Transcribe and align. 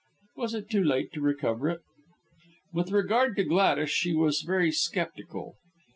Was 0.35 0.55
it 0.55 0.67
too 0.67 0.83
late 0.83 1.13
to 1.13 1.21
recover 1.21 1.69
it? 1.69 1.81
With 2.73 2.89
regard 2.89 3.35
to 3.35 3.43
Gladys 3.43 3.91
she 3.91 4.15
was 4.15 4.41
very 4.41 4.71
sceptical. 4.71 5.57